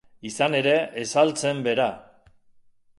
Izan 0.29 0.55
ere, 0.59 0.73
ez 1.03 1.21
al 1.23 1.35
zen 1.43 1.63
bera. 1.69 1.89